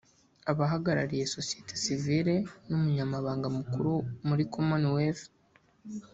[0.51, 2.35] abahagarariye Sosiyete Sivile
[2.67, 5.23] n’umunyamabanga mukuru wa muri Commonwealth)